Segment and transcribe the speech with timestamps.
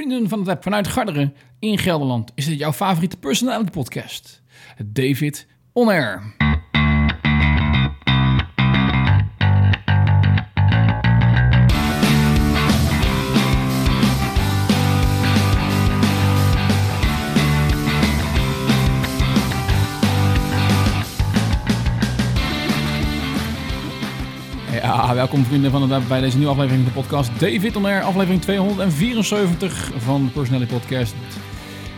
[0.00, 4.42] Vrienden van het web vanuit Garderen in Gelderland is dit jouw favoriete personality podcast.
[4.84, 6.34] David On Air.
[25.14, 28.42] Welkom vrienden van het web bij deze nieuwe aflevering van de podcast David On aflevering
[28.42, 31.14] 274 van Personality Podcast.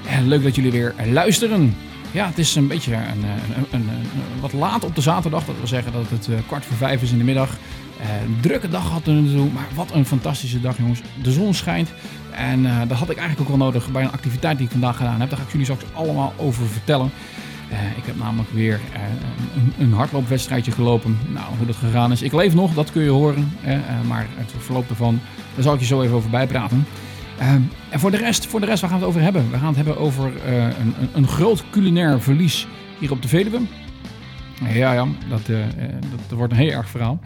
[0.07, 1.77] En leuk dat jullie weer luisteren.
[2.11, 5.45] Ja, het is een beetje een, een, een, een wat laat op de zaterdag.
[5.45, 7.57] Dat wil zeggen dat het kwart voor vijf is in de middag.
[8.25, 11.01] Een drukke dag hadden we naartoe, maar wat een fantastische dag jongens.
[11.23, 11.93] De zon schijnt
[12.31, 14.97] en uh, dat had ik eigenlijk ook wel nodig bij een activiteit die ik vandaag
[14.97, 15.29] gedaan heb.
[15.29, 17.11] Daar ga ik jullie straks allemaal over vertellen.
[17.73, 19.01] Uh, ik heb namelijk weer uh,
[19.57, 21.19] een, een, hardloopwedstrijdje gelopen.
[21.29, 22.23] Nou, hoe dat gegaan is.
[22.23, 23.53] Ik leef nog, dat kun je horen.
[23.67, 23.77] Uh,
[24.09, 25.21] maar het verloop ervan,
[25.55, 26.87] daar zal ik je zo even over bijpraten.
[27.39, 29.51] en voor de, rest, voor de rest, gaan we het over hebben?
[29.51, 32.67] We gaan het hebben over een, een, een, groot culinair verlies
[32.99, 33.61] hier op de Veluwe.
[34.73, 37.21] Ja, ja, dat, dat, dat wordt een heel erg verhaal.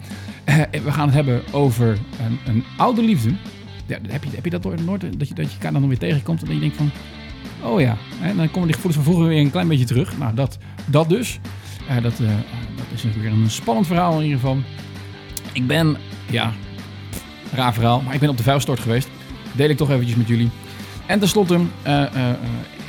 [0.85, 3.33] we gaan het hebben over een, een oude liefde.
[3.85, 6.39] Ja, heb, je, heb je dat nooit, dat je, dat je elkaar dan weer tegenkomt
[6.39, 6.91] en dat je denkt van...
[7.61, 10.17] Oh ja, en dan komen die gevoelens van vroeger weer een klein beetje terug.
[10.17, 11.39] Nou, dat, dat dus.
[11.89, 12.27] Uh, dat, uh,
[12.75, 14.57] dat is weer een spannend verhaal in ieder geval.
[15.51, 15.97] Ik ben,
[16.29, 16.53] ja,
[17.53, 19.09] raar verhaal, maar ik ben op de vuilstort geweest.
[19.51, 20.49] Deel ik toch eventjes met jullie.
[21.05, 22.03] En tenslotte uh,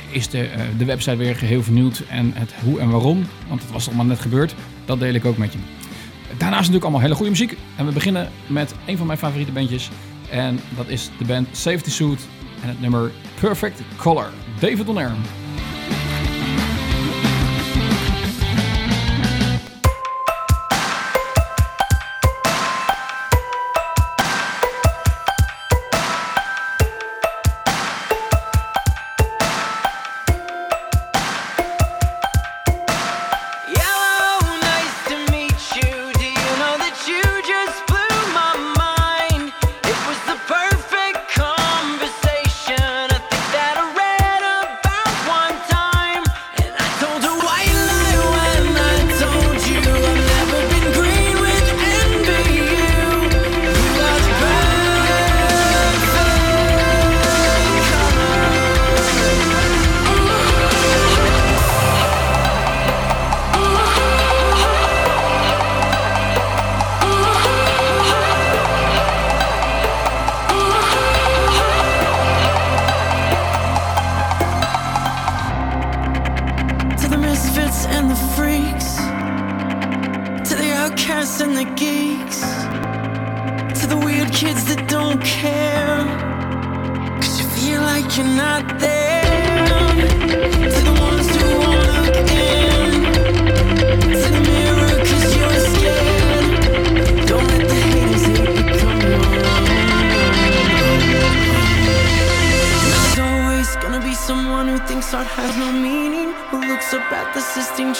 [0.09, 2.03] is de, de website weer geheel vernieuwd.
[2.09, 5.37] En het hoe en waarom, want het was allemaal net gebeurd, dat deel ik ook
[5.37, 5.59] met je.
[6.37, 7.57] Daarnaast natuurlijk allemaal hele goede muziek.
[7.75, 9.89] En we beginnen met een van mijn favoriete bandjes.
[10.29, 12.27] En dat is de band Safety Suit
[12.61, 14.33] en het nummer Perfect Color.
[14.59, 15.23] David On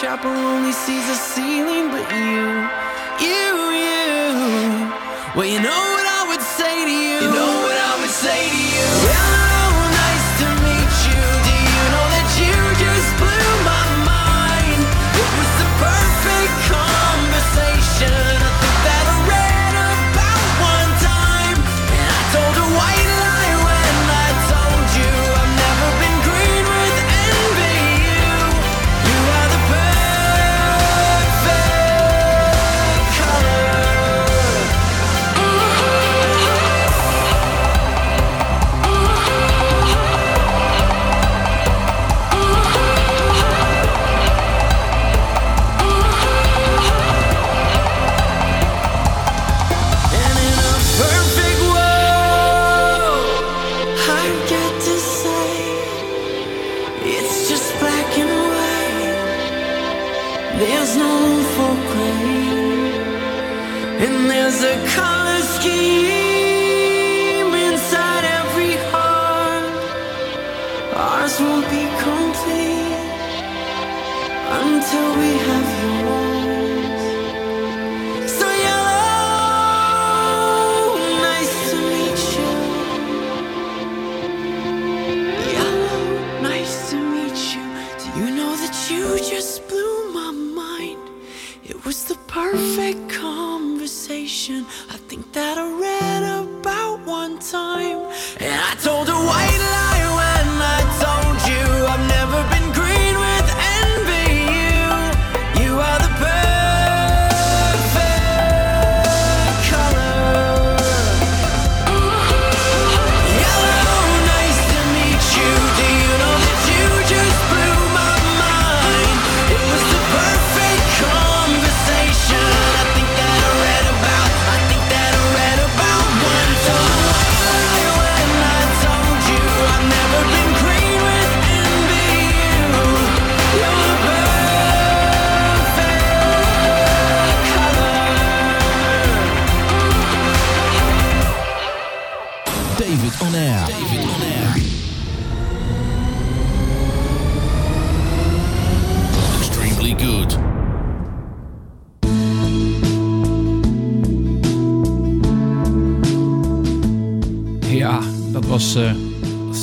[0.10, 2.66] chapel only sees the ceiling, but you,
[3.28, 4.92] you, you.
[5.36, 5.89] Well, you know.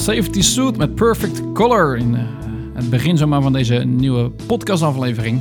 [0.07, 2.21] Safety Suit met Perfect Color in uh,
[2.75, 5.41] het begin zomaar van deze nieuwe podcastaflevering.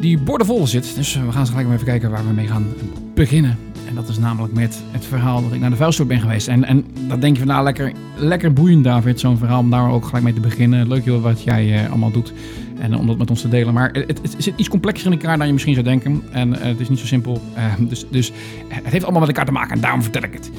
[0.00, 2.66] Die boordevol zit, dus we gaan gelijk maar even kijken waar we mee gaan
[3.14, 3.58] beginnen.
[3.88, 6.48] En dat is namelijk met het verhaal dat ik naar de vuilstort ben geweest.
[6.48, 9.90] En, en dan denk je van nou lekker, lekker boeiend David, zo'n verhaal om daar
[9.90, 10.88] ook gelijk mee te beginnen.
[10.88, 12.32] Leuk joh wat jij uh, allemaal doet
[12.78, 13.74] en om dat met ons te delen.
[13.74, 16.22] Maar het, het, zit iets complexer in elkaar dan je misschien zou denken.
[16.30, 17.40] En uh, het is niet zo simpel.
[17.56, 18.32] Uh, dus, dus
[18.68, 20.50] het heeft allemaal met elkaar te maken en daarom vertel ik het.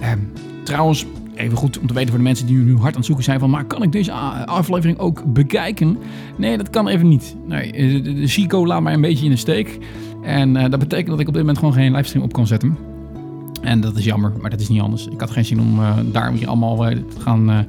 [0.00, 0.18] Ehm,
[0.62, 3.24] trouwens, even goed om te weten voor de mensen die nu hard aan het zoeken
[3.24, 3.50] zijn van...
[3.50, 5.98] maar kan ik deze aflevering ook bekijken?
[6.36, 7.36] Nee, dat kan even niet.
[7.46, 9.78] Nee, de, de Chico laat mij een beetje in de steek.
[10.22, 12.76] En uh, dat betekent dat ik op dit moment gewoon geen livestream op kan zetten.
[13.62, 15.06] En dat is jammer, maar dat is niet anders.
[15.06, 17.66] Ik had geen zin om uh, daar allemaal te gaan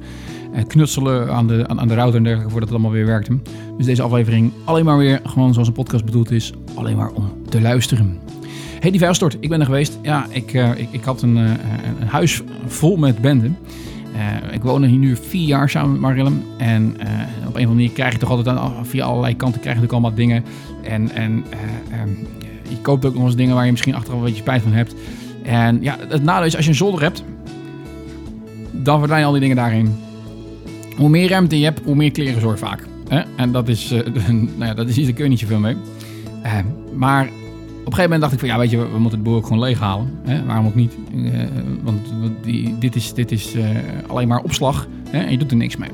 [0.66, 3.38] knutselen aan de, aan, aan, de router en dergelijke voordat het allemaal weer werkte.
[3.76, 6.52] Dus deze aflevering alleen maar weer gewoon zoals een podcast bedoeld is.
[6.74, 8.18] Alleen maar om te luisteren.
[8.84, 9.36] Hey, die vuilstort.
[9.40, 9.98] Ik ben er geweest.
[10.02, 13.56] Ja, ik, ik, ik had een, een, huis vol met benden.
[14.16, 16.44] Uh, ik woon hier nu vier jaar samen met Marilyn.
[16.58, 19.76] En op een of andere manier krijg je toch altijd aan, via allerlei kanten krijg
[19.76, 20.44] je natuurlijk allemaal dingen.
[20.82, 21.44] En, en
[22.02, 22.26] um,
[22.68, 24.94] je koopt ook nog eens dingen waar je misschien achteraf een beetje spijt van hebt.
[25.42, 27.24] En ja, het nadeel is als je een zolder hebt,
[28.70, 29.94] dan verdwijnen al die dingen daarin.
[30.96, 32.86] Hoe meer ruimte je hebt, hoe meer kleren zorg vaak.
[33.36, 33.90] En dat is,
[34.56, 35.76] nou ja, dat is iets, daar kun je mee.
[36.94, 37.28] maar
[37.84, 39.46] op een gegeven moment dacht ik van ja, weet je, we moeten de boel ook
[39.46, 40.18] gewoon leeghalen.
[40.22, 40.44] Hè?
[40.44, 40.96] Waarom ook niet?
[41.14, 41.40] Uh,
[41.82, 41.98] want
[42.42, 43.68] die, dit is, dit is uh,
[44.06, 45.18] alleen maar opslag hè?
[45.18, 45.90] en je doet er niks mee.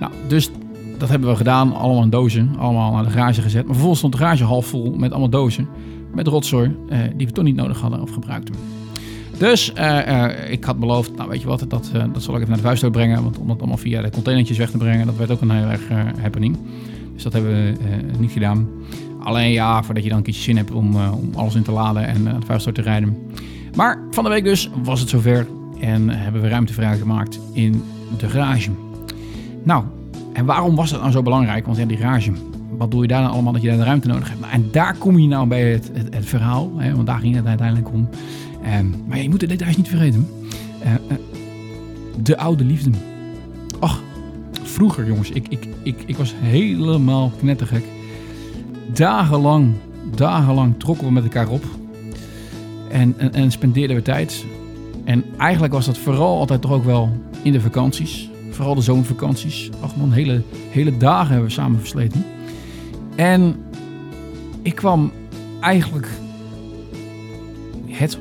[0.00, 0.50] Nou, dus
[0.98, 1.74] dat hebben we gedaan.
[1.74, 3.62] Allemaal in dozen, allemaal naar de garage gezet.
[3.62, 5.68] Maar vervolgens stond de garage half vol met allemaal dozen.
[6.14, 8.54] Met rotzooi uh, die we toch niet nodig hadden of gebruikten.
[9.38, 9.72] Dus
[10.48, 12.90] ik had beloofd, nou weet je wat, dat, dat zal ik even naar de vuist
[12.90, 13.22] brengen.
[13.22, 15.68] Want om dat allemaal via de containertjes weg te brengen, dat werd ook een heel
[15.68, 15.88] erg
[16.20, 16.56] happening.
[17.14, 18.68] Dus dat hebben we niet gedaan.
[19.24, 21.72] Alleen ja, voordat je dan een keertje zin hebt om, uh, om alles in te
[21.72, 23.16] laden en het vuilstort te rijden.
[23.74, 25.46] Maar van de week dus was het zover
[25.80, 27.82] en hebben we ruimte vrijgemaakt in
[28.18, 28.70] de garage.
[29.62, 29.84] Nou,
[30.32, 31.64] en waarom was dat nou zo belangrijk?
[31.64, 32.32] Want ja, die garage,
[32.78, 34.40] wat doe je daar nou allemaal dat je daar de ruimte nodig hebt?
[34.40, 37.46] Nou, en daar kom je nou bij het, het, verhaal, hè, want daar ging het
[37.46, 38.08] uiteindelijk om.
[38.78, 40.28] Um, maar je moet de details niet vergeten.
[40.84, 40.90] Uh,
[42.22, 42.90] de oude liefde.
[43.80, 44.02] Ach,
[44.62, 47.84] vroeger jongens, ik, ik, ik, ik was helemaal knettergek
[48.92, 49.74] dagenlang,
[50.14, 51.64] dagenlang trokken we met elkaar op.
[52.88, 54.44] En, en, en, spendeerden we tijd.
[55.04, 57.10] En eigenlijk was dat vooral altijd toch ook wel
[57.42, 58.30] in de vakanties.
[58.50, 59.70] Vooral de zomervakanties.
[59.80, 62.24] Ach man, hele, hele dagen hebben we samen versleten.
[63.16, 63.56] En
[64.62, 65.12] ik kwam
[65.60, 66.08] eigenlijk
[67.86, 68.18] het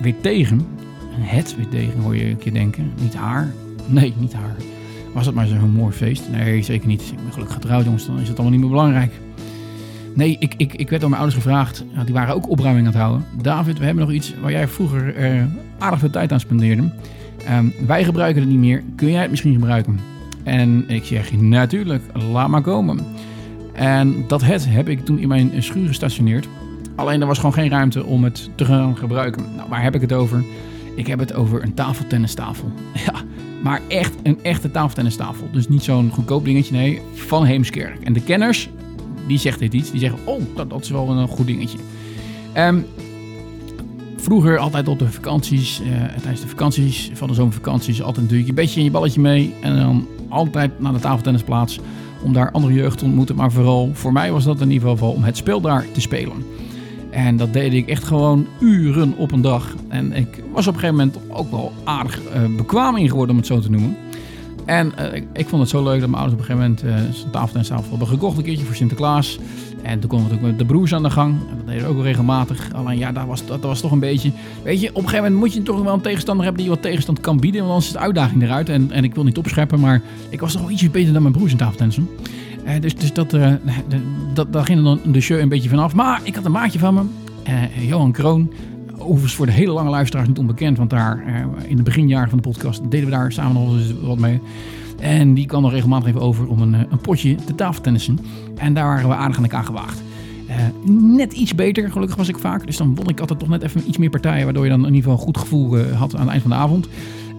[0.00, 0.66] weer tegen.
[1.10, 2.92] Het weer tegen, hoor je een keer denken.
[3.00, 3.52] Niet haar.
[3.86, 4.56] Nee, niet haar.
[5.14, 6.22] Was het maar zo'n mooi feest?
[6.30, 7.00] Nee, zeker niet.
[7.00, 8.06] Ik ben gelukkig getrouwd, jongens.
[8.06, 9.12] Dan is het allemaal niet meer belangrijk.
[10.18, 11.84] Nee, ik, ik, ik werd door mijn ouders gevraagd.
[12.04, 13.26] Die waren ook opruiming aan het houden.
[13.42, 15.42] David, we hebben nog iets waar jij vroeger uh,
[15.78, 16.90] aardig veel tijd aan spendeerde.
[17.50, 18.82] Um, wij gebruiken het niet meer.
[18.96, 20.00] Kun jij het misschien gebruiken?
[20.44, 23.04] En ik zeg, natuurlijk, laat maar komen.
[23.72, 26.48] En dat het heb ik toen in mijn schuur gestationeerd.
[26.94, 29.42] Alleen er was gewoon geen ruimte om het te gaan gebruiken.
[29.56, 30.44] Nou, waar heb ik het over?
[30.94, 32.72] Ik heb het over een tafeltennistafel.
[33.06, 33.14] Ja,
[33.62, 35.48] maar echt een echte tafeltennistafel.
[35.52, 38.02] Dus niet zo'n goedkoop dingetje, nee, van Heemskerk.
[38.04, 38.68] En de kenners,
[39.28, 39.90] die zegt dit iets.
[39.90, 41.78] Die zeggen, oh, dat, dat is wel een goed dingetje.
[42.56, 42.86] Um,
[44.16, 48.54] vroeger altijd op de vakanties, uh, tijdens de vakanties, van de zomervakanties, altijd natuurlijk een
[48.54, 49.54] beetje in je balletje mee.
[49.60, 51.78] En dan altijd naar de tafeltennisplaats
[52.22, 53.36] om daar andere jeugd te ontmoeten.
[53.36, 56.44] Maar vooral voor mij was dat in ieder geval om het spel daar te spelen.
[57.10, 59.74] En dat deed ik echt gewoon uren op een dag.
[59.88, 63.36] En ik was op een gegeven moment ook wel aardig uh, bekwaam in geworden, om
[63.36, 63.96] het zo te noemen.
[64.68, 67.14] En uh, ik, vond het zo leuk dat mijn ouders op een gegeven moment uh,
[67.14, 69.38] zo'n tafeltennistafel hebben gekocht een keertje voor Sinterklaas.
[69.82, 71.34] En toen konden we ook met de broers aan de gang.
[71.50, 72.72] En dat deden we ook regelmatig.
[72.74, 74.30] Alleen ja, dat was, dat, was toch een beetje...
[74.62, 76.82] Weet je, op een gegeven moment moet je toch wel een tegenstander hebben die wat
[76.82, 77.60] tegenstand kan bieden.
[77.60, 78.68] Want anders is de uitdaging eruit.
[78.68, 81.34] En, en ik wil niet opscheppen, maar ik was toch wel ietsje beter dan mijn
[81.34, 82.08] broers in tafeltennissen.
[82.66, 83.52] Uh, dus dus dat, uh,
[84.34, 85.94] dat, daar ging dan de show een beetje vanaf.
[85.94, 87.02] Maar ik had een maatje van me,
[87.48, 88.52] uh, Johan Kroon.
[89.08, 90.76] Overigens voor de hele lange luisteraars niet onbekend.
[90.76, 91.24] Want daar
[91.66, 94.40] in de beginjaren van de podcast deden we daar samen nog eens wat mee.
[95.00, 98.18] En die kwam nog regelmatig even over om een, een potje te tafeltennissen.
[98.56, 100.02] En daar waren we aardig aan elkaar gewaagd.
[100.48, 100.54] Uh,
[100.90, 102.66] net iets beter, gelukkig was ik vaak.
[102.66, 104.44] Dus dan won ik altijd toch net even iets meer partijen.
[104.44, 106.56] Waardoor je dan in ieder geval een goed gevoel had aan het eind van de
[106.56, 106.88] avond.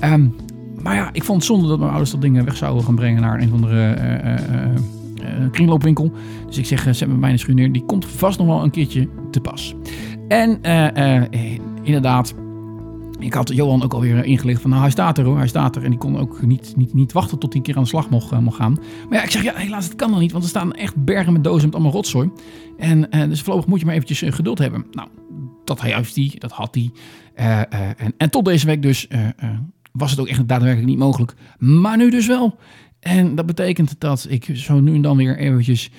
[0.03, 0.35] Um,
[0.81, 3.21] maar ja, ik vond het zonde dat mijn ouders dat dingen weg zouden gaan brengen
[3.21, 3.97] naar een of andere
[5.23, 6.11] uh, kringloopwinkel.
[6.47, 9.07] Dus ik zeg, zet me bij een schuur Die komt vast nog wel een keertje
[9.31, 9.75] te pas.
[10.29, 10.61] En
[11.83, 12.33] inderdaad,
[13.19, 15.83] ik had Johan ook alweer ingelicht van, nou hij staat er hoor, hij staat er.
[15.83, 18.09] En die kon ook niet, niet, niet wachten tot hij een keer aan de slag
[18.09, 18.77] mocht, mocht gaan.
[19.09, 21.33] Maar ja, ik zeg, ja helaas, dat kan nog niet, want er staan echt bergen
[21.33, 22.29] met dozen met allemaal rotzooi.
[22.77, 24.85] En uh, dus voorlopig moet je maar eventjes geduld hebben.
[24.91, 25.07] Nou,
[25.63, 26.03] dat hij,
[26.37, 26.91] dat had hij.
[27.69, 29.07] en, en tot deze week dus
[29.91, 31.33] was het ook echt daadwerkelijk niet mogelijk.
[31.57, 32.57] Maar nu dus wel.
[32.99, 35.91] En dat betekent dat ik zo nu en dan weer eventjes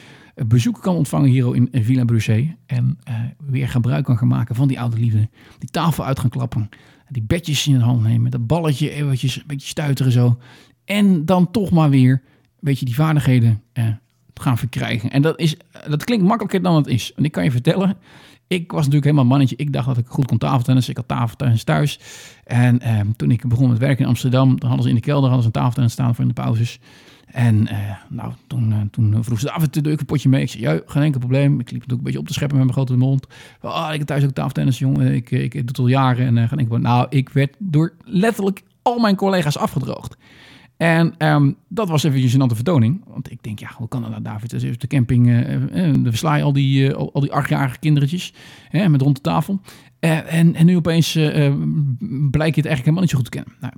[0.46, 2.46] bezoek kan ontvangen hier in Villa Brusset.
[2.66, 5.28] En uh, weer gebruik kan gaan maken van die oude liefde.
[5.58, 6.68] Die tafel uit gaan klappen.
[7.08, 8.30] Die bedjes in de hand nemen.
[8.30, 10.38] Dat balletje eventjes een beetje stuiteren zo.
[10.84, 12.20] En dan toch maar weer een
[12.60, 13.84] beetje die vaardigheden uh,
[14.34, 15.10] gaan verkrijgen.
[15.10, 15.56] En dat, is,
[15.88, 17.12] dat klinkt makkelijker dan het is.
[17.14, 17.96] En ik kan je vertellen,
[18.46, 19.56] ik was natuurlijk helemaal mannetje.
[19.56, 20.88] Ik dacht dat ik goed kon tafeltennis.
[20.88, 22.00] Ik had tafeltennis thuis.
[22.44, 25.30] En eh, toen ik begon met werken in Amsterdam, dan hadden ze in de kelder
[25.30, 26.78] hadden ze een tafeltennis staan voor in de pauzes.
[27.32, 30.42] En uh, nou, toen, uh, toen vroeg ze David, doe ik een potje mee?
[30.42, 31.52] Ik zei, ja, geen enkel probleem.
[31.52, 33.26] Ik liep natuurlijk een beetje op te scheppen met mijn grote mond.
[33.60, 35.14] Ah, ik heb thuis ook tafeltennis, jongen.
[35.14, 36.26] Ik, ik, ik doe het al jaren.
[36.26, 40.16] En uh, geen enkel Nou, ik werd door letterlijk al mijn collega's afgedroogd.
[40.76, 43.04] En um, dat was even een gênante vertoning.
[43.06, 44.50] Want ik denk, ja, hoe kan dat nou, David?
[44.50, 48.34] Dus de camping, uh, uh, versla al die, al, die achtjarige kindertjes
[48.70, 49.60] met rond de tafel.
[50.00, 53.54] en, en nu opeens blijkt je het eigenlijk helemaal niet zo goed te kennen.
[53.60, 53.72] Nou,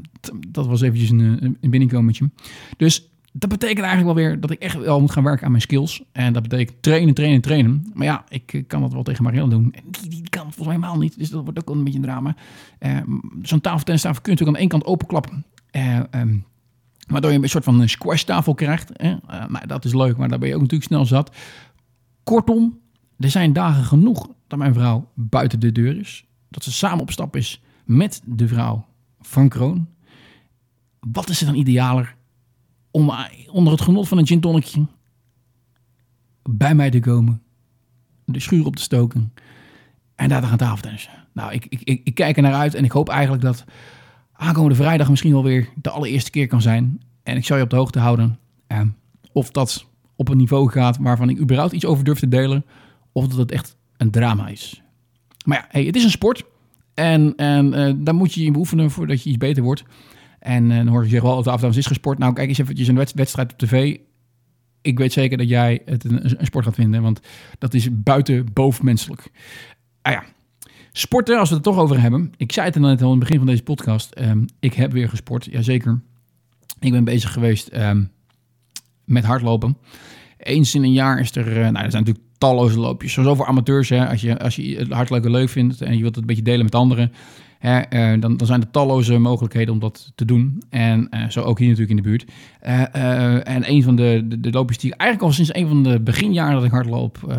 [0.49, 2.30] dat was eventjes een, een binnenkomertje.
[2.76, 5.62] Dus dat betekent eigenlijk wel weer dat ik echt wel moet gaan werken aan mijn
[5.62, 6.02] skills.
[6.12, 7.90] En dat betekent trainen, trainen, trainen.
[7.94, 9.72] Maar ja, ik kan dat wel tegen Marielle doen.
[9.72, 11.18] En die, die kan volgens mij helemaal niet.
[11.18, 12.36] Dus dat wordt ook een beetje een drama.
[13.42, 15.44] Zo'n tafeltennistafel kun je natuurlijk aan één kant openklappen.
[16.14, 16.44] Um,
[17.06, 19.02] Waardoor je een soort van een squashtafel krijgt.
[19.02, 21.36] Uh, nou, dat is leuk, maar daar ben je ook natuurlijk snel zat.
[22.22, 22.78] Kortom,
[23.18, 26.24] er zijn dagen genoeg dat mijn vrouw buiten de deur is.
[26.48, 28.86] Dat ze samen op stap is met de vrouw
[29.20, 29.88] van Kroon.
[31.00, 32.16] Wat is er dan idealer
[32.92, 33.12] om
[33.50, 34.88] onder het genot van een gin
[36.42, 37.42] bij mij te komen,
[38.25, 39.32] de schuur op te stoken
[40.14, 41.12] en daar te gaan tafeltennissen.
[41.32, 43.64] Nou, ik, ik, ik, kijk er naar uit en ik hoop eigenlijk dat
[44.32, 47.00] aankomende vrijdag misschien wel weer de allereerste keer kan zijn.
[47.22, 48.80] En ik zal je op de hoogte houden eh,
[49.32, 52.64] of dat op een niveau gaat waarvan ik überhaupt iets over durf te delen.
[53.12, 54.82] Of dat het echt een drama is.
[55.44, 56.44] Maar ja, hey, het is een sport.
[56.94, 59.84] En, en uh, daar moet je je beoefenen voordat je iets beter wordt.
[60.42, 62.18] En uh, dan hoor je zeggen wel, of het is gesport.
[62.18, 63.96] Nou, kijk eens eventjes een wedstrijd op tv.
[64.80, 67.20] Ik weet zeker dat jij het een, sport gaat vinden, want
[67.58, 69.30] dat is buiten bovenmenselijk.
[70.02, 70.25] Ah ja,
[70.92, 72.32] Sporten, als we het toch over hebben.
[72.37, 74.20] Ik zei het net al in het begin van deze podcast.
[74.20, 76.00] Um, ik heb weer gesport, jazeker.
[76.80, 78.11] Ik ben bezig geweest um,
[79.04, 79.76] met hardlopen.
[80.37, 83.12] Eens in een jaar is er, uh, nou, er zijn natuurlijk talloze loopjes.
[83.12, 86.14] Sowieso voor amateurs, hè, als, je, als je het hardlopen leuk vindt en je wilt
[86.14, 87.12] het een beetje delen met anderen.
[87.64, 90.62] Uh, dan, dan, zijn er talloze mogelijkheden om dat te doen.
[90.71, 92.25] En uh, zo ook hier natuurlijk in de buurt.
[92.66, 96.00] Uh, en een van de, de, loopjes die ik eigenlijk al sinds een van de
[96.00, 97.37] beginjaren dat ik hardloop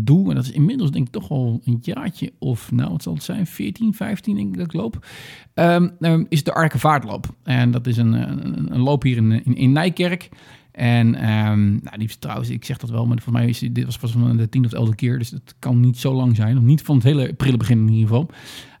[0.00, 0.28] doe.
[0.28, 3.22] En dat is inmiddels denk ik toch al een jaartje of nou wat zal het
[3.22, 5.06] zijn, 14, 15 denk ik dat ik loop.
[5.54, 7.26] Um, is de Arkenvaartloop.
[7.42, 10.28] En dat is een, een, een loop hier in, in, in Nijkerk.
[10.74, 13.98] En um, nou, die trouwens, ik zeg dat wel, maar voor mij is dit was
[13.98, 16.56] pas de tiende of elfde keer, dus dat kan niet zo lang zijn.
[16.56, 18.30] Of niet van het hele prille begin in ieder geval.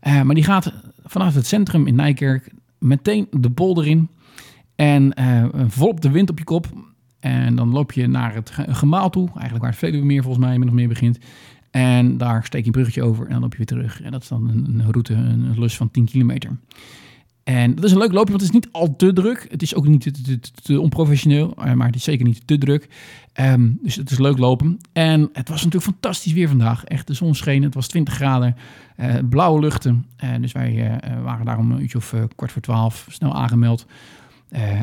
[0.02, 0.72] Uh, maar die gaat
[1.04, 4.08] vanaf het centrum in Nijkerk meteen de polder in.
[4.74, 6.66] En uh, volop de wind op je kop.
[7.20, 10.74] En dan loop je naar het gemaal toe, eigenlijk waar het Veluwemeer volgens mij nog
[10.74, 11.18] meer begint.
[11.70, 14.02] En daar steek je een bruggetje over en dan loop je weer terug.
[14.02, 16.56] En dat is dan een, een route, een lus van 10 kilometer.
[17.44, 19.46] En dat is een leuk loopje, want het is niet al te druk.
[19.50, 20.10] Het is ook niet
[20.62, 22.88] te, onprofessioneel, eh, maar het is zeker niet te druk.
[23.40, 24.78] Um, dus het is leuk lopen.
[24.92, 26.84] En het was natuurlijk fantastisch weer vandaag.
[26.84, 28.56] Echt, de zon scheen, het was 20 graden,
[29.00, 30.06] uh, blauwe luchten.
[30.24, 33.86] Uh, dus wij waren daarom een uurtje of kwart voor twaalf snel aangemeld.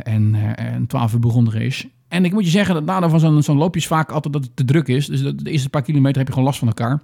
[0.04, 0.36] en
[0.78, 1.90] om twaalf uur begon de race.
[2.08, 4.56] En ik moet je zeggen, dat nadeel van zo'n zo'n loopje vaak altijd dat het
[4.56, 5.06] te druk is.
[5.06, 7.02] Dus de, de eerste paar kilometer heb je gewoon last van elkaar.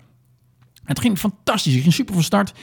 [0.84, 1.76] Het ging fantastisch.
[1.76, 2.54] Ik ging super van start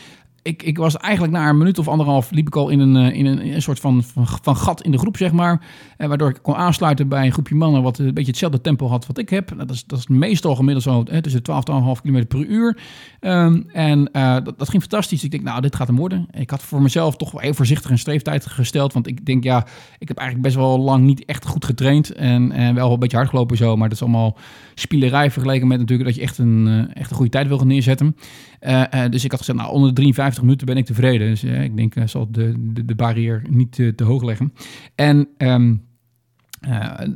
[0.44, 3.18] ik, ik was eigenlijk na een minuut of anderhalf liep ik al in een, eh,
[3.18, 4.02] in een, een soort van,
[4.42, 5.66] van, gat in de groep, zeg maar.
[5.96, 9.06] Eh, waardoor ik kon aansluiten bij een groepje mannen wat een beetje hetzelfde tempo had
[9.06, 9.52] wat ik heb.
[9.56, 12.78] Dat is, dat is meestal gemiddeld zo tussen 12 en 12,5 km per uur.
[13.20, 15.24] Um, en dat, dat, ging fantastisch.
[15.24, 16.26] Ik denk, nou, dit gaat hem worden.
[16.30, 18.92] Ik had voor mezelf toch wel even voorzichtig een streeftijd gesteld.
[18.92, 19.66] Want ik denk, ja,
[19.98, 22.12] ik heb eigenlijk best wel lang niet echt goed getraind.
[22.12, 23.76] En, en wel een beetje hard gelopen zo.
[23.76, 24.36] Maar dat is allemaal
[24.74, 28.16] spielerij vergeleken met natuurlijk dat je echt een, echt een goede tijd wil gaan neerzetten.
[28.66, 31.28] Uh, uh, dus ik had gezegd, nou, onder de 53 minuten ben ik tevreden.
[31.28, 34.52] Dus uh, ik denk, ik zal de, de, de barrière niet te hoog leggen.
[34.94, 35.82] En um,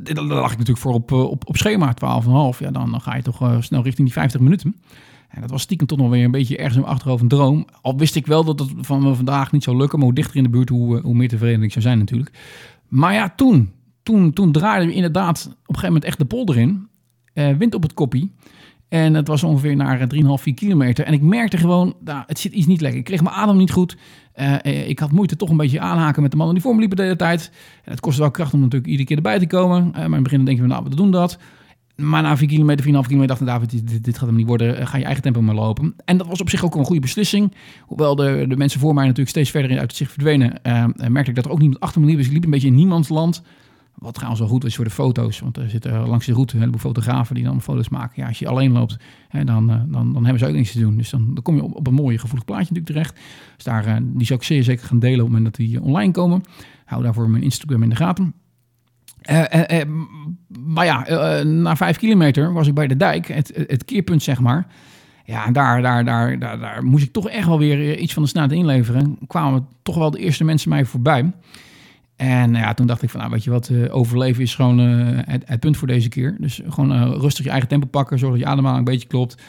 [0.03, 2.59] daar lag ik natuurlijk voor op, op, op schema, 12,5.
[2.59, 4.75] Ja, dan, dan ga je toch snel richting die 50 minuten.
[5.29, 7.67] En dat was stiekem toch nog weer een beetje ergens in mijn achterhoofd een droom.
[7.81, 9.97] Al wist ik wel dat het van vandaag niet zou lukken.
[9.97, 12.31] Maar hoe dichter in de buurt, hoe, hoe meer tevreden ik zou zijn natuurlijk.
[12.87, 13.71] Maar ja, toen,
[14.03, 16.87] toen, toen draaide we inderdaad op een gegeven moment echt de polder in.
[17.33, 18.31] wind op het koppie.
[18.89, 21.05] En het was ongeveer naar 3,5, 4 kilometer.
[21.05, 22.99] En ik merkte gewoon, nou, het zit iets niet lekker.
[22.99, 23.97] Ik kreeg mijn adem niet goed.
[24.35, 26.97] Uh, ik had moeite toch een beetje aanhaken met de mannen die voor me liepen
[26.97, 27.51] de hele tijd.
[27.83, 29.89] En het kostte wel kracht om natuurlijk iedere keer erbij te komen.
[29.91, 31.37] Maar in het begin denk je, nou, we doen dat.
[31.95, 34.87] Maar na 4 kilometer, 4,5 kilometer dacht ik, David, dit, gaat hem niet worden.
[34.87, 35.93] Ga je eigen tempo maar lopen.
[36.05, 37.53] En dat was op zich ook een goede beslissing.
[37.81, 40.59] Hoewel de, de mensen voor mij natuurlijk steeds verder uit het zicht verdwenen,
[41.07, 42.17] merkte ik dat er ook niemand achter me liep.
[42.17, 43.41] Dus ik liep een beetje in niemands land.
[43.99, 45.39] Wat trouwens wel goed was voor de foto's.
[45.39, 48.21] Want er zitten langs de route heleboel fotografen die dan foto's maken.
[48.21, 50.97] Ja, als je alleen loopt, hè, dan, dan, dan hebben ze ook niks te doen.
[50.97, 53.19] Dus dan, dan kom je op, een mooi gevoelig plaatje natuurlijk terecht.
[53.55, 56.11] Dus daar, die zou ik zeer zeker gaan delen op het moment dat die online
[56.11, 56.43] komen.
[56.85, 58.33] Hou daarvoor mijn Instagram in de gaten.
[60.59, 61.03] Maar ja,
[61.43, 64.67] na vijf kilometer was ik bij de dijk, het, het keerpunt zeg maar.
[65.25, 68.23] Ja, en daar, daar, daar, daar, daar moest ik toch echt wel weer iets van
[68.23, 69.17] de snelheid inleveren.
[69.27, 71.31] Kwamen toch wel de eerste mensen mij voorbij.
[72.19, 75.59] En ja, toen dacht ik van, nou weet je wat, overleven is gewoon het, het,
[75.59, 76.35] punt voor deze keer.
[76.39, 79.41] Dus gewoon rustig je eigen tempo pakken, zorg dat je ademhaling een beetje klopt.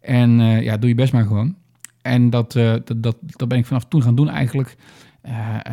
[0.00, 1.54] En ja, doe je best maar gewoon.
[2.02, 4.76] En dat, dat, dat, dat ben ik vanaf toen gaan doen eigenlijk.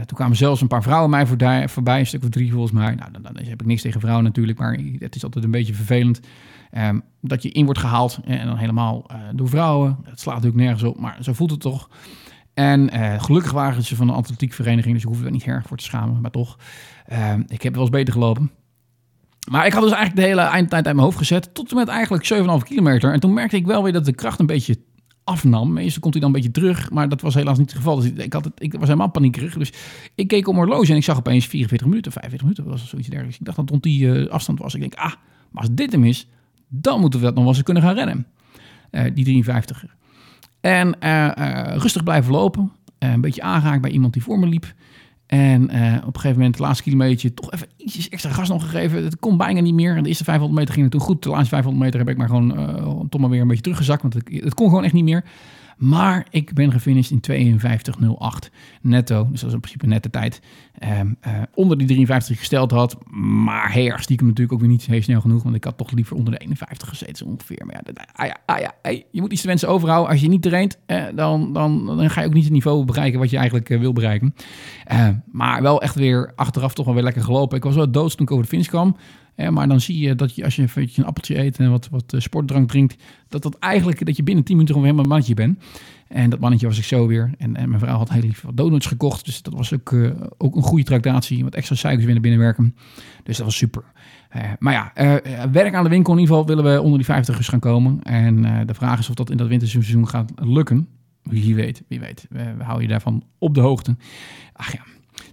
[0.05, 2.95] Toen kwamen zelfs een paar vrouwen mij voorbij, voorbij, een stuk of drie volgens mij.
[2.95, 5.73] Nou, dan, dan heb ik niks tegen vrouwen natuurlijk, maar het is altijd een beetje
[5.73, 6.19] vervelend
[6.77, 9.05] um, dat je in wordt gehaald en dan helemaal
[9.35, 9.97] door vrouwen.
[10.03, 11.89] Het slaat natuurlijk nergens op, maar zo voelt het toch.
[12.53, 15.77] En uh, gelukkig waren ze van een atletiekvereniging, dus ik hoef er niet erg voor
[15.77, 16.57] te schamen, maar toch.
[17.05, 18.51] Ehm, ik heb wel eens beter gelopen.
[19.49, 21.87] Maar ik had dus eigenlijk de hele eindtijd uit mijn hoofd gezet, tot en met
[21.87, 23.13] eigenlijk 7,5 kilometer.
[23.13, 24.77] En toen merkte ik wel weer dat de kracht een beetje
[25.23, 25.73] afnam.
[25.73, 27.95] Meestal komt hij dan een beetje terug, maar dat was helaas niet het geval.
[27.95, 29.57] Dus ik, had het, ik was helemaal paniekerig.
[29.57, 29.73] Dus
[30.15, 33.39] ik keek om horloge en ik zag opeens 44 minuten, 45 minuten, was zoiets dergelijks.
[33.39, 34.73] Ik dacht dat rond die uh, afstand was.
[34.73, 35.13] Ik denk, ah,
[35.51, 36.27] maar als dit hem is,
[36.67, 38.27] dan moeten we dat nog wel eens kunnen gaan rennen.
[38.91, 39.85] Uh, die 53
[40.61, 41.31] En uh,
[41.77, 42.71] rustig blijven lopen.
[42.99, 44.73] een beetje aangehaakt bij iemand die voor me liep.
[45.25, 49.03] En op een gegeven moment, het laatste kilometer, toch even iets extra gas nog gegeven.
[49.03, 50.03] Het kon bijna niet meer.
[50.03, 51.23] De eerste 500 meter ging het toen goed.
[51.23, 52.51] De laatste 500 meter heb ik maar gewoon
[53.09, 54.01] toch maar weer een beetje teruggezakt.
[54.01, 55.23] Want het, het kon gewoon echt niet meer.
[55.81, 58.49] Maar ik ben gefinished in 52.08
[58.81, 59.27] netto.
[59.31, 60.41] Dus dat is in principe nette tijd.
[60.99, 62.97] Um, uh, onder die 53 gesteld had.
[63.43, 65.43] Maar erg stiekem natuurlijk ook weer niet heel snel genoeg.
[65.43, 67.65] Want ik had toch liever onder de 51 gezeten zo ongeveer.
[67.65, 68.73] Maar ja, ah ja, ah ja
[69.11, 70.11] je moet iets te wensen overhouden.
[70.11, 73.19] Als je niet traint, eh, dan, dan, dan ga je ook niet het niveau bereiken
[73.19, 74.35] wat je eigenlijk uh, wil bereiken.
[74.91, 77.57] Uh, maar wel echt weer achteraf toch wel weer lekker gelopen.
[77.57, 78.95] Ik was wel dood toen ik over de finish kwam.
[79.49, 82.15] Maar dan zie je dat je als je een, een appeltje eet en wat, wat
[82.17, 85.63] sportdrank drinkt, dat dat eigenlijk dat je binnen 10 minuten gewoon helemaal een mannetje bent.
[86.07, 87.31] En dat mannetje was ik zo weer.
[87.37, 89.25] En, en mijn vrouw had heel lief wat donuts gekocht.
[89.25, 91.43] Dus dat was ook, uh, ook een goede tractatie.
[91.43, 92.75] Wat extra suikers binnen werken.
[93.23, 93.83] Dus dat was super.
[94.35, 94.91] Uh, maar ja,
[95.51, 98.03] werk aan de winkel in ieder geval willen we onder die 50 gaan komen.
[98.03, 100.87] En de vraag is of dat in dat winterseizoen gaat lukken.
[101.23, 102.25] Wie weet, wie weet.
[102.29, 103.95] We, we houden je daarvan op de hoogte.
[104.53, 104.81] Ach ja,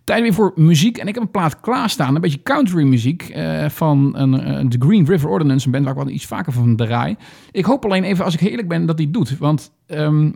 [0.08, 0.98] Tijd weer voor muziek.
[0.98, 2.14] En ik heb een plaat klaarstaan.
[2.14, 3.36] Een beetje country muziek.
[3.36, 5.66] Uh, van een, uh, The Green River Ordinance.
[5.66, 7.16] Een band waar ik wel iets vaker van draai.
[7.50, 9.38] Ik hoop alleen even, als ik eerlijk ben, dat hij doet.
[9.38, 10.34] Want um,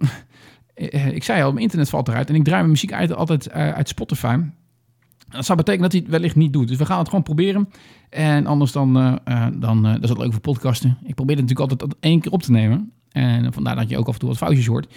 [1.19, 2.29] ik zei al, mijn internet valt eruit.
[2.29, 4.39] En ik draai mijn muziek uit, altijd uit Spotify.
[5.29, 6.69] Dat zou betekenen dat hij het wellicht niet doet.
[6.69, 7.69] Dus we gaan het gewoon proberen.
[8.09, 9.21] En anders dan,
[9.55, 10.99] dan dat is het leuk voor podcasten.
[11.05, 12.93] Ik probeer het natuurlijk altijd één keer op te nemen.
[13.11, 14.95] En vandaar dat je ook af en toe wat foutjes hoort.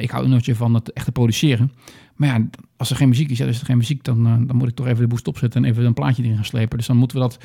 [0.00, 1.72] ik hou er nog van het echt produceren.
[2.20, 4.56] Maar ja, als er geen muziek is, ja, is er geen muziek, dan, uh, dan
[4.56, 6.78] moet ik toch even de boest opzetten en even een plaatje erin gaan slepen.
[6.78, 7.38] Dus dan moeten we dat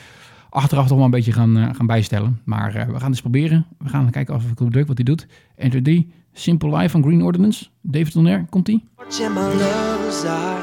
[0.50, 2.42] achteraf toch wel een beetje gaan, uh, gaan bijstellen.
[2.44, 3.66] Maar uh, we gaan dus proberen.
[3.78, 5.28] We gaan kijken of ik het leuk wat hij doet.
[5.56, 7.68] Enter D, Simple Life van Green Ordinance.
[7.82, 8.84] David Tonner, komt ie?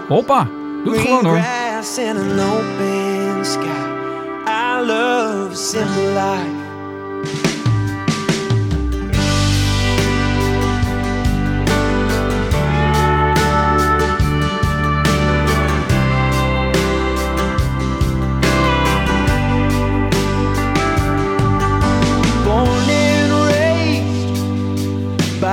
[0.09, 0.49] Hoppa,
[0.85, 1.37] doe het gewoon hoor.
[4.47, 7.62] I love simple life.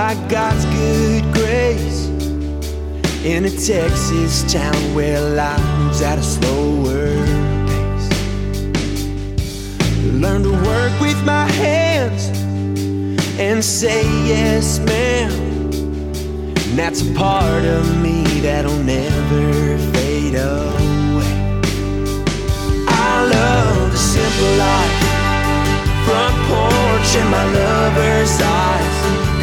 [0.10, 2.08] By God's good grace
[3.24, 7.14] in a Texas town where life moves at a slower
[7.68, 8.10] pace.
[10.12, 12.30] Learn to work with my hands
[13.40, 15.32] and say yes, ma'am.
[15.32, 21.62] And that's a part of me that'll never fade away.
[22.88, 24.98] I love the simple life,
[26.08, 28.89] front porch and my lover's eyes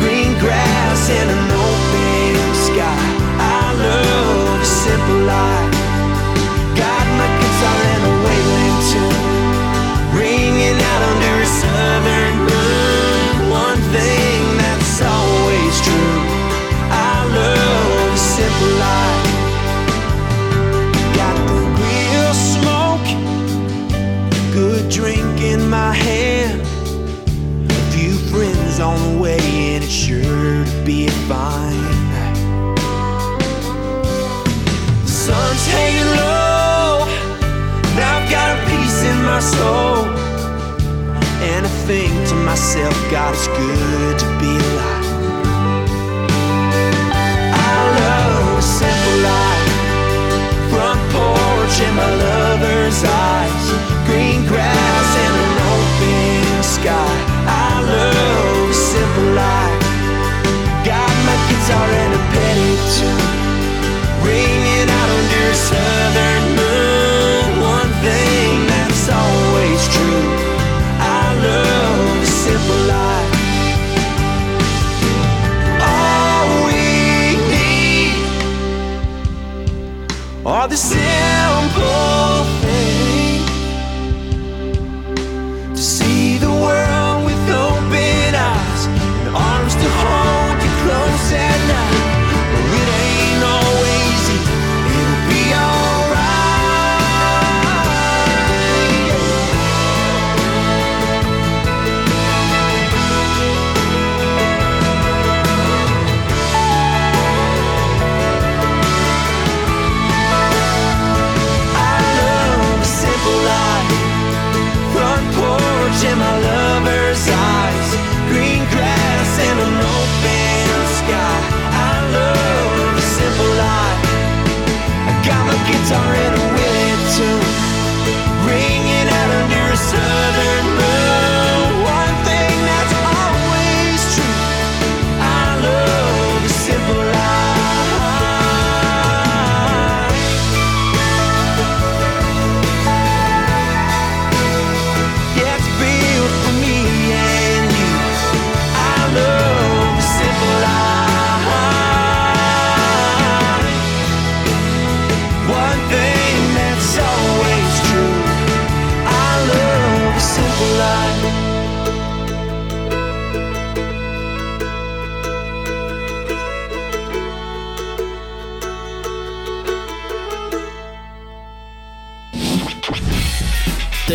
[0.00, 3.04] green grass and an open sky.
[3.38, 5.65] I love a simple life.
[31.28, 32.74] Fine.
[35.02, 37.02] The sun's hanging low,
[37.90, 40.04] and I've got a peace in my soul,
[41.50, 44.86] and I think to myself, God, it's good to be alive.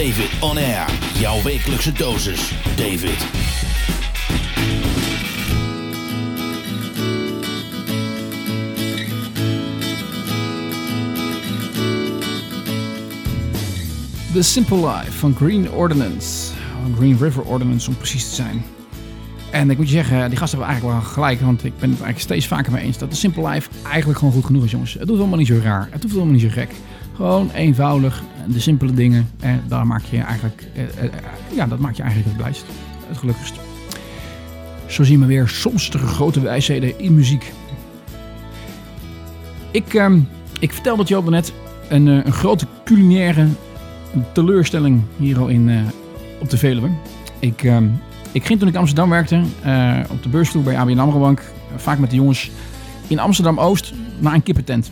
[0.01, 0.85] David On Air.
[1.19, 2.53] Jouw wekelijkse dosis.
[2.75, 3.17] David.
[14.33, 16.53] The Simple Life van Green Ordinance.
[16.95, 18.63] Green River Ordinance om precies te zijn.
[19.51, 21.41] En ik moet je zeggen, die gasten hebben eigenlijk wel gelijk.
[21.41, 24.33] Want ik ben het eigenlijk steeds vaker mee eens dat de Simple Life eigenlijk gewoon
[24.33, 24.93] goed genoeg is, jongens.
[24.93, 25.87] Het doet allemaal niet zo raar.
[25.91, 26.69] Het hoeft allemaal niet zo gek.
[27.15, 28.23] Gewoon eenvoudig.
[28.47, 29.29] De simpele dingen.
[29.39, 31.11] En daar maak je eigenlijk, eh, eh, eh,
[31.55, 32.65] ja, dat maakt je eigenlijk het blijst.
[33.07, 33.59] Het gelukkigst.
[34.85, 37.51] Zo zien we weer soms de grote wijsheden in muziek.
[39.71, 40.19] Ik, ehm,
[40.59, 41.53] ik vertelde het al net.
[41.89, 43.47] Een, eh, een grote culinaire
[44.33, 45.77] teleurstelling hier al in, eh,
[46.39, 46.89] op de Veluwe.
[47.39, 47.87] Ik, ehm,
[48.31, 51.77] ik ging toen ik Amsterdam werkte, eh, op de beursvloer bij ABN AMRO Bank, eh,
[51.77, 52.51] vaak met de jongens,
[53.07, 54.91] in Amsterdam-Oost naar een kippentent.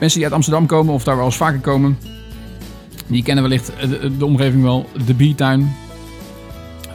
[0.00, 1.98] Mensen die uit Amsterdam komen of daar wel eens vaker komen,
[3.06, 4.88] die kennen wellicht eh, de, omgeving wel.
[5.06, 5.74] De biertuin.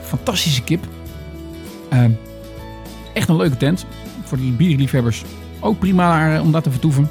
[0.00, 0.84] Fantastische kip.
[1.88, 2.10] Ehm,
[3.14, 3.86] echt een leuke tent.
[4.24, 5.24] Voor de bierliefhebbers
[5.60, 7.10] ook prima eh, om daar te vertoeven.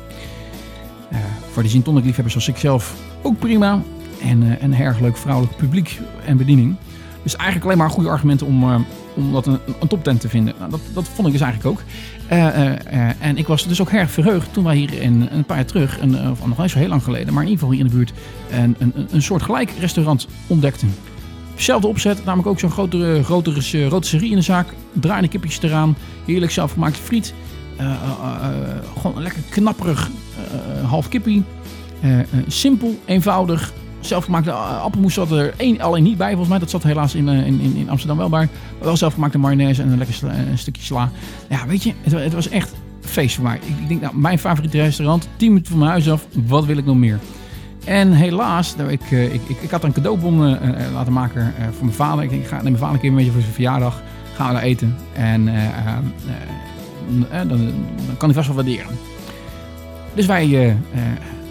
[1.09, 1.17] Eh,
[1.51, 3.81] voor de gin liefhebbers zoals ik zelf ook prima.
[4.21, 6.75] En een erg leuk vrouwelijk publiek en bediening.
[7.23, 10.53] Dus eigenlijk alleen maar goede argumenten om, om dat een, een toptent te vinden.
[10.59, 11.85] Nou, dat, dat vond ik dus eigenlijk ook.
[12.27, 15.45] Eh, eh, eh, en ik was dus ook erg verheugd toen wij hier in, een
[15.45, 17.75] paar jaar terug, een, of nog niet zo heel lang geleden, maar in ieder geval
[17.75, 18.13] hier in de buurt,
[18.51, 20.93] een, een, een soort gelijk restaurant ontdekten.
[21.55, 24.67] Zelfde opzet, namelijk ook zo'n grotere, grotere rotisserie in de zaak.
[24.93, 27.33] Draaiende kipjes eraan, heerlijk zelfgemaakt friet.
[28.97, 30.09] Gewoon een lekker knapperig
[30.85, 31.43] half kippie.
[32.47, 33.73] Simpel, eenvoudig.
[34.05, 36.59] Zelfgemaakte eh, appelmoes zat er één, alleen niet bij, volgens mij.
[36.59, 38.49] Dat zat helaas in, eh, in, in in Amsterdam wel bij.
[38.77, 40.15] Maar wel zelfgemaakte mayonaise en een lekker
[40.55, 41.11] stukje sla.
[41.49, 43.59] Ja, weet je, het, het was echt feest voor mij.
[43.79, 46.27] Ik, denk, nou, mijn favoriete restaurant, 10 minuten van mijn huis af.
[46.47, 47.19] Wat wil ik nog meer?
[47.85, 51.85] En helaas, nou, ik, eh, ik, ik, ik had een cadeaubon eh, laten maken voor
[51.85, 52.23] mijn vader.
[52.23, 54.01] Ik, ik ga neem mijn vader een keer een beetje voor zijn verjaardag.
[54.35, 54.95] Gaan we daar eten.
[55.13, 55.45] En
[57.29, 58.97] dan, dan kan hij vast wel waarderen.
[60.13, 60.77] Dus wij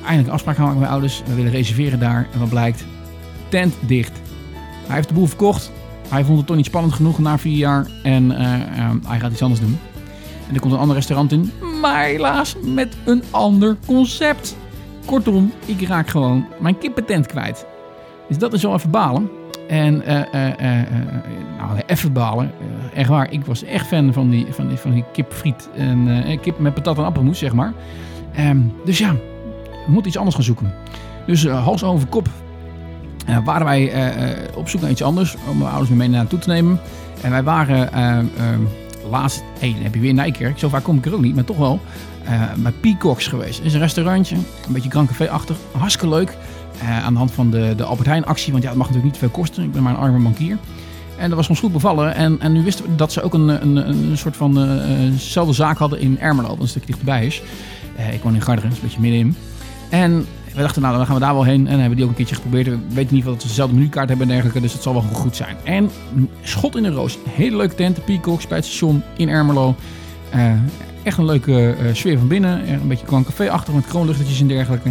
[0.05, 1.23] eindelijk een afspraak gaan maken met mijn ouders.
[1.27, 2.29] We willen reserveren daar.
[2.33, 2.85] En wat blijkt?
[3.49, 4.13] Tent dicht.
[4.87, 5.73] Hij heeft de boel verkocht.
[6.09, 7.87] Hij vond het toch niet spannend genoeg na vier jaar.
[8.03, 9.79] En eh, eh, hij gaat iets anders doen.
[10.49, 11.51] En er komt een ander restaurant in.
[11.81, 14.57] Maar helaas met een ander concept.
[15.05, 17.67] Kortom, ik raak gewoon mijn kippentent kwijt.
[18.29, 19.31] Dus dat is wel even balen.
[19.69, 20.41] En eh,
[21.59, 22.51] nou, even balen.
[22.95, 25.69] Echt waar, ik was echt fan van die, van die, van die kipfriet.
[25.77, 27.73] En kip met patat en appelmoes, zeg maar.
[28.35, 29.15] Ehm, dus ja,
[29.87, 30.75] we moeten iets anders gaan zoeken.
[31.27, 32.29] Dus eh, hals over kop
[33.27, 36.49] eh, waren wij eh, op zoek naar iets anders om mijn ouders mee naartoe te
[36.49, 36.81] nemen.
[37.21, 38.31] En wij waren
[39.11, 41.57] laatst, hé, heb je weer Nijkerk, zo vaak kom ik er ook niet, maar toch
[41.57, 41.81] wel,
[42.25, 43.57] eh, bij Peacocks geweest.
[43.57, 46.37] Het is een restaurantje, een beetje Grand Café-achtig, hartstikke leuk.
[47.05, 49.23] Aan de hand van de, de Albert Heijn actie, want ja, het mag natuurlijk niet
[49.23, 49.65] veel kosten.
[49.65, 50.59] Ik ben maar een arme bankier.
[51.17, 52.15] En dat was ons goed bevallen.
[52.15, 56.01] En, en nu wisten we dat ze ook een, een, een soort van zaak hadden
[56.01, 57.43] in Ermelo, wat een stukje dichterbij is.
[58.13, 59.37] Ik woon in Garderen, dat is een beetje middenin.
[59.95, 61.67] En we dachten, nou, dan gaan we daar wel heen.
[61.67, 62.67] En hebben die ook een keertje geprobeerd.
[62.67, 64.61] We weten geval dat ze dezelfde menukaart hebben en dergelijke.
[64.61, 65.57] Dus het zal wel goed zijn.
[65.65, 65.91] En
[66.43, 67.19] schot in de roos.
[67.29, 67.97] Hele leuke tent.
[67.97, 69.77] De Peacocks bij het station in Ermelo.
[70.31, 70.53] Eh,
[71.03, 72.73] echt een leuke eh, sfeer van binnen.
[72.73, 74.91] Een beetje gewoon café-achtig met kroonluchtertjes en dergelijke.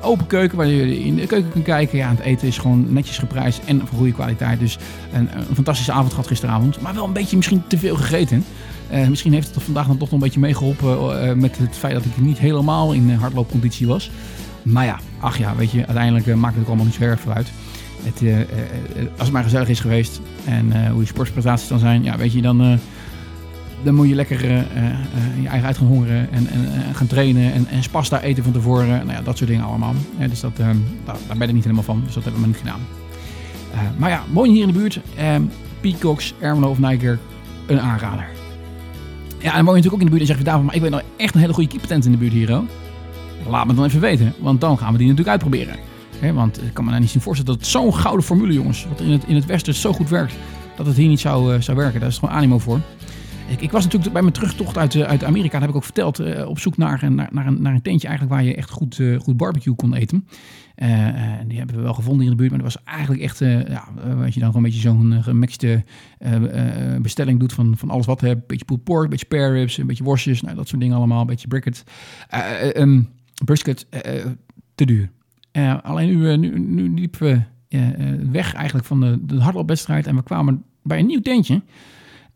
[0.00, 1.98] Open keuken waar je in de keuken kunt kijken.
[1.98, 4.60] Ja, het eten is gewoon netjes geprijsd en van goede kwaliteit.
[4.60, 4.78] Dus
[5.12, 6.80] een, een fantastische avond gehad gisteravond.
[6.80, 8.44] Maar wel een beetje misschien te veel gegeten.
[8.90, 11.94] Eh, misschien heeft het vandaag dan toch nog een beetje meegeholpen eh, met het feit
[11.94, 14.10] dat ik niet helemaal in eh, hardloopconditie was.
[14.62, 17.20] Maar ja, ach ja, weet je, uiteindelijk eh, maakt het ook allemaal niet zo erg
[17.20, 17.52] veel uit.
[18.02, 21.68] Het, eh, eh, eh, als het maar gezellig is geweest en eh, hoe je sportprestaties
[21.68, 22.72] dan zijn, ja, weet je, dan, eh,
[23.82, 27.06] dan moet je lekker eh, eh, eh, je eigen uit gaan hongeren en, en, gaan
[27.06, 28.88] trainen en, en pasta eten van tevoren.
[28.88, 29.94] Nou ja, dat soort dingen allemaal.
[30.28, 30.66] Dus dat, eh,
[31.04, 32.80] daar, daar ben ik niet helemaal van, dus dat hebben we niet gedaan.
[33.72, 35.34] Eh, maar ja, woon je hier in de buurt, eh,
[35.80, 36.78] Peacocks, Ermelo of
[37.66, 38.39] een aanrader.
[39.42, 40.80] Ja, en woon je natuurlijk ook in de buurt en zeg je daarvan, maar ik
[40.80, 42.62] weet nou echt een hele goede keepertent in de buurt hier.
[43.48, 45.76] Laat me dan even weten, want dan gaan we die natuurlijk uitproberen.
[46.34, 49.10] Want ik kan me nou niet zien voorstellen dat zo'n gouden formule, jongens, wat in
[49.10, 50.34] het, in het Westen zo goed werkt,
[50.76, 52.00] dat het hier niet zou, eh, zou werken.
[52.00, 52.80] Daar is gewoon animo voor.
[53.50, 55.84] Ik, ik was natuurlijk bij mijn terugtocht uit, eh, uit Amerika, dat heb ik ook
[55.84, 58.54] verteld, eh, op zoek naar, een- naar, naar, een, naar een tentje eigenlijk waar je
[58.56, 60.26] echt goed, eh, goed barbecue kon eten.
[60.74, 63.88] En die hebben we wel gevonden in de buurt, maar dat was eigenlijk echt, ja,
[64.16, 65.84] wat je dan gewoon een beetje zo'n gemixte
[67.02, 68.20] bestelling doet van, van alles wat.
[68.20, 68.28] Hè.
[68.30, 70.96] Een beetje pulled pork, een beetje spare ribs, een beetje worstjes, nou, dat soort dingen
[70.96, 71.84] allemaal, een beetje brisket.
[72.28, 73.02] Eh, eh, ehm,
[73.44, 73.86] brisket,
[74.74, 75.10] te duur.
[75.82, 77.40] Alleen nu, nu, nu liepen we
[78.30, 81.62] weg eigenlijk van de, de hardloopwedstrijd en we kwamen bij een nieuw tentje.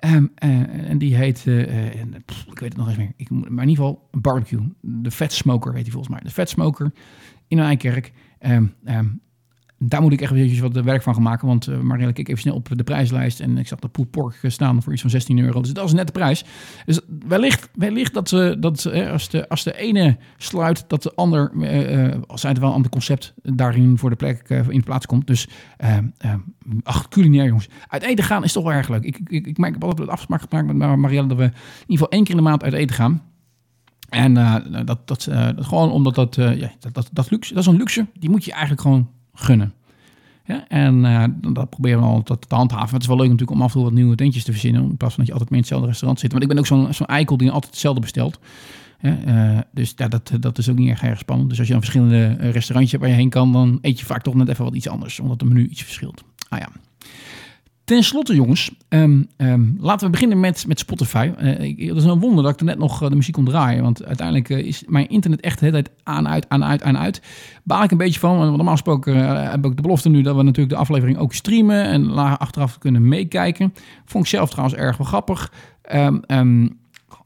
[0.04, 2.06] Ehm, eh, en die heet, eh, eh,
[2.50, 4.72] ik weet het nog eens meer, ik, maar in ieder geval barbecue.
[4.80, 6.22] De Fat Smoker heet die volgens mij.
[6.24, 6.92] De Fat Smoker
[7.48, 8.12] in Nijkerk.
[8.38, 9.06] Ehm, ehm,
[9.78, 11.46] daar moet ik echt eventjes wat werk van gaan maken.
[11.46, 13.40] Want uh, Marielle keek even snel op de prijslijst.
[13.40, 15.60] En ik zag de pulled pork eh, staan voor iets van 16 euro.
[15.60, 16.44] Dus dat is net de prijs.
[16.86, 21.12] Dus wellicht, wellicht dat, ze dat eh, als, de, als de ene sluit, dat de
[21.14, 24.82] ander, eh eh, als het wel een ander concept daarin voor de plek eh, in
[24.82, 25.26] plaats komt.
[25.26, 26.34] Dus, eh, eh,
[26.82, 27.68] ach, culinair jongens.
[27.88, 29.04] Uit eten gaan is toch wel erg leuk.
[29.04, 32.22] Ik, ik, ik, heb altijd afspraak gemaakt met Marielle dat we in ieder geval één
[32.22, 33.22] keer in de maand uit eten gaan.
[34.14, 37.54] En eh, dat, dat, eh, dat gewoon omdat dat, eh, ja, dat, dat, dat, luxe,
[37.54, 39.72] dat is een luxe, die moet je eigenlijk gewoon gunnen.
[40.46, 42.92] Ja, en eh, dat proberen we altijd te handhaven.
[42.92, 44.82] Het is wel leuk natuurlijk om af en toe wat nieuwe tentjes te verzinnen.
[44.82, 46.30] In plaats van dat je altijd meer in hetzelfde restaurant zit.
[46.30, 48.38] Want ik ben ook zo'n zo'n eikel die altijd hetzelfde bestelt.
[49.00, 51.48] Eh, dus ja, dat, dat is ook niet erg, erg spannend.
[51.48, 54.22] Dus als je dan verschillende eh, restaurantjes waar je heen kan, dan eet je vaak
[54.22, 55.20] toch net even wat iets anders.
[55.20, 56.24] Omdat de menu iets verschilt.
[56.48, 56.68] Ah ja.
[57.84, 61.30] Ten slotte, jongens, ehm, ehm, laten we beginnen met, met Spotify.
[61.36, 63.44] Eh, ik, het is een wonder dat ik er net nog eh, de muziek kon
[63.44, 63.82] draaien.
[63.82, 66.98] Want uiteindelijk eh, is mijn internet echt de hele tijd aan, uit, aan, uit, aan,
[66.98, 67.22] uit.
[67.64, 68.38] Baal ik een beetje van.
[68.38, 71.34] Want normaal gesproken eh, heb ik de belofte nu dat we natuurlijk de aflevering ook
[71.34, 71.84] streamen.
[71.84, 73.74] En achteraf kunnen meekijken.
[74.04, 75.52] Vond ik zelf trouwens erg wel grappig.
[75.82, 76.68] Ehm,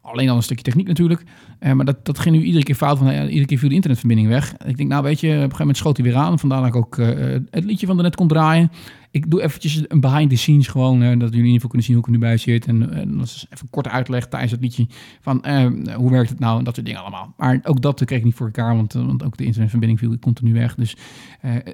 [0.08, 1.24] alleen al een stukje techniek natuurlijk.
[1.58, 3.00] Eh, maar dat, dat ging nu iedere keer fout.
[3.00, 4.54] Eh, iedere keer viel de internetverbinding weg.
[4.66, 6.38] Ik denk, nou weet je, op een gegeven moment schoot hij weer aan.
[6.38, 7.08] Vandaar dat ik ook eh,
[7.50, 8.70] het liedje van net kon draaien.
[9.18, 11.02] Ik doe eventjes een behind the scenes gewoon.
[11.02, 12.66] eh, dat jullie in ieder geval kunnen zien hoe ik er nu bij zit.
[12.66, 14.86] En eh, dat is even een korte uitleg tijdens het liedje.
[15.20, 17.34] Van eh, hoe werkt het nou en dat soort dingen allemaal.
[17.36, 18.76] Maar ook dat kreeg ik niet voor elkaar.
[18.76, 20.74] Want, want ook de internetverbinding viel continu weg.
[20.74, 20.96] Dus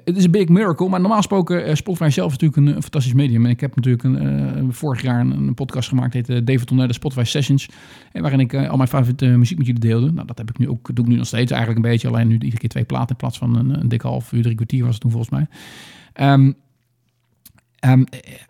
[0.03, 0.89] het is een big miracle.
[0.89, 3.45] Maar normaal gesproken, Spotify zelf is natuurlijk een, fantastisch medium.
[3.45, 6.13] En ik heb natuurlijk een, vorig jaar een, een podcast gemaakt.
[6.13, 7.69] Heet uh, David Tonner, de Spotify Sessions.
[8.11, 10.11] En waarin ik al mijn favoriete muziek met jullie deelde.
[10.11, 12.07] Nou, dat heb ik nu ook, doe ik nu nog steeds eigenlijk een beetje.
[12.07, 14.55] Alleen nu iedere keer twee platen in plaats van een, een dikke half uur, drie
[14.55, 15.47] kwartier was het toen volgens mij.
[16.31, 16.55] Um,
[17.85, 18.05] Um,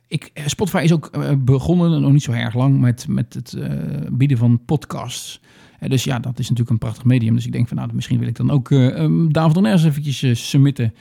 [0.07, 3.69] ik, Spotify is ook uh, begonnen, nog niet zo erg lang, met, met het uh,
[4.11, 5.41] bieden van podcasts.
[5.79, 7.35] Uh, dus ja, dat is natuurlijk een prachtig medium.
[7.35, 10.35] Dus ik denk van, nou, misschien wil ik dan ook uh, um, David eventjes uh,
[10.35, 10.93] submitten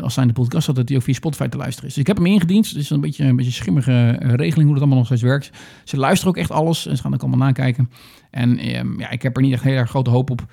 [0.00, 1.94] als zijn de podcast, zodat hij ook via Spotify te luisteren is.
[1.94, 2.68] Dus ik heb hem ingediend.
[2.68, 5.50] Het is een beetje een beetje schimmige regeling hoe dat allemaal nog steeds werkt.
[5.84, 7.90] Ze luisteren ook echt alles en ze gaan ook allemaal nakijken.
[8.30, 10.46] En um, ja, ik heb er niet echt heel erg grote hoop op.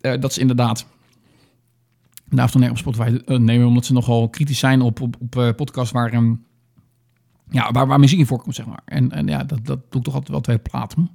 [0.00, 0.86] Dat is inderdaad
[2.30, 6.10] David Oners op Spotify nemen, omdat ze nogal kritisch zijn op, op, podcasts waar...
[7.50, 8.80] ja, waar, waar muziek in voorkomt, zeg maar.
[8.84, 11.10] En, en ja, dat, dat doe ik toch altijd wel twee platen.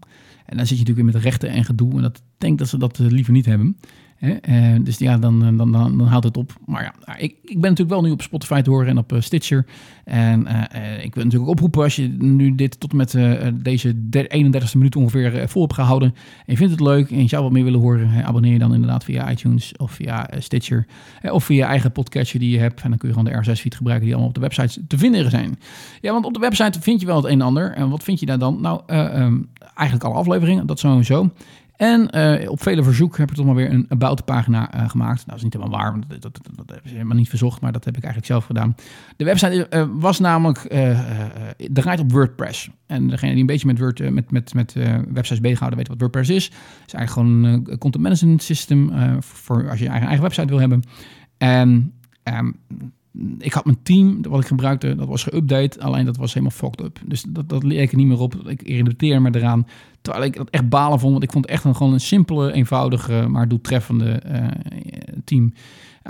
[0.45, 1.95] En dan zit je natuurlijk weer met rechten en gedoe.
[1.95, 3.77] En dat denk dat ze dat uh, liever niet hebben.
[4.25, 4.31] Hè?
[4.33, 6.53] Eh, dus ja, dan, dan, dan, dan houdt het op.
[6.65, 9.21] Maar ja, ik, ik ben natuurlijk wel nu op Spotify te horen en op eh,
[9.21, 9.65] Stitcher.
[10.05, 13.47] En eh, eh, ik wil natuurlijk oproepen als je nu dit tot en met eh,
[13.53, 16.09] deze der- 31ste minuut ongeveer eh, vol hebt gehouden.
[16.15, 18.23] En je vindt het leuk en je zou wat meer willen horen.
[18.25, 20.85] abonneer je dan inderdaad via iTunes of via eh, Stitcher.
[21.21, 22.81] eh, of via je eigen podcatcher die je hebt.
[22.81, 25.29] En dan kun je gewoon de RSS-feed gebruiken die allemaal op de website te vinden
[25.29, 25.59] zijn.
[26.01, 27.71] Ja, want op de website vind je wel het een en ander.
[27.73, 28.61] En wat vind je daar dan?
[28.61, 29.37] Nou, eh, ehm,
[29.75, 31.29] eigenlijk alle afleveringen, dat sowieso.
[31.83, 35.17] En eh, op vele verzoek heb ik toch maar weer een about pagina eh, gemaakt.
[35.17, 37.85] Nou, dat is niet helemaal waar, want dat, dat, ze helemaal niet verzocht, maar dat
[37.85, 38.75] heb ik eigenlijk zelf gedaan.
[39.17, 40.59] De website eh, was namelijk,
[41.57, 42.69] draait op WordPress.
[42.85, 44.73] En degene die een beetje met, Word, met, met, met
[45.13, 46.45] websites bezighouden weet wat WordPress is.
[46.45, 50.47] Het is eigenlijk gewoon een content management system voor als je je eigen, eigen website
[50.47, 50.83] wil hebben.
[51.37, 51.93] En
[52.23, 52.51] ehm,
[53.37, 55.79] ik had mijn team, wat ik gebruikte, dat was geüpdate.
[55.79, 56.99] Alleen dat was helemaal fucked up.
[57.05, 58.35] Dus dat, dat leer ik niet meer op.
[58.35, 59.67] Ik irriteer me eraan.
[60.01, 61.11] Terwijl ik dat echt balen vond.
[61.11, 64.47] Want ik vond het echt een, gewoon een simpele, eenvoudige, maar doeltreffende eh,
[65.23, 65.53] team.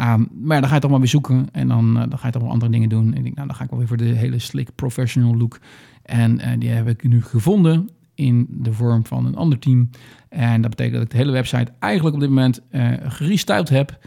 [0.02, 1.48] Um, maar dan ga je toch maar weer zoeken.
[1.52, 3.12] En dan, uh, dan ga je toch wel andere dingen doen.
[3.12, 5.60] En ik denk, nou, dan ga ik wel weer voor de hele slick professional look.
[6.04, 9.90] En uh, die heb ik nu gevonden in de vorm van een ander team.
[10.30, 12.62] En dat betekent dat ik de hele website eigenlijk op dit moment
[13.08, 14.00] gerestyled heb.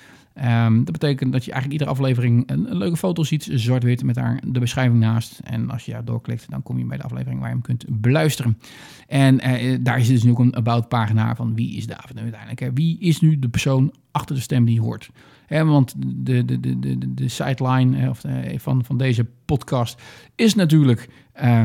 [0.45, 4.41] Um, dat betekent dat je eigenlijk iedere aflevering een, leuke foto ziet, zwart-wit, met daar
[4.47, 5.41] de beschrijving naast.
[5.45, 7.85] En als je daar doorklikt, dan kom je bij de aflevering waar je hem kunt
[7.89, 8.59] beluisteren.
[9.07, 12.61] En uh, daar is dus ook een about pagina van wie is David nu uiteindelijk?
[12.61, 12.73] Hè?
[12.73, 15.11] Wie is nu de persoon achter de stem die hoort?
[15.47, 20.03] Hè, want de, de, de, de, de sideline hè, of de, van, van deze podcast
[20.35, 21.09] is natuurlijk,
[21.43, 21.63] uh,